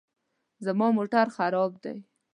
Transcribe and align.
زما 0.65 0.87
موټر 0.97 1.25
خراب 1.35 1.71
دی 1.83 1.95